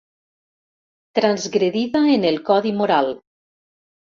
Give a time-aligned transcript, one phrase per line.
[1.19, 3.13] Transgredida en el codi moral.